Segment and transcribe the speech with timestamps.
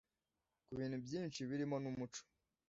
[0.65, 2.21] ku bintu byinshi birimo n’umuco.